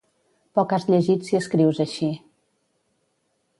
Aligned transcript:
Poc 0.59 0.73
has 0.77 0.87
llegit 0.93 1.27
si 1.29 1.37
escrius 1.41 1.83
així 1.87 2.11